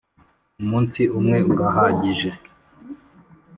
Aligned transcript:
Umunsi 0.61 1.01
umwe 1.17 1.37
urahagije. 1.51 2.29